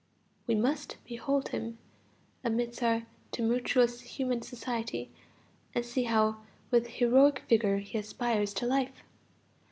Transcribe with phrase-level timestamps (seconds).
[0.47, 1.77] We must behold him
[2.43, 5.11] amidst our tumultuous human society
[5.75, 9.03] and see how with heroic vigor he aspires to life.